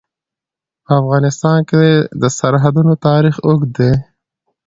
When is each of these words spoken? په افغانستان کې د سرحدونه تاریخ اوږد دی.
په 0.85 0.91
افغانستان 1.01 1.59
کې 1.69 1.83
د 2.21 2.23
سرحدونه 2.37 2.93
تاریخ 3.07 3.35
اوږد 3.47 3.69
دی. 3.77 3.91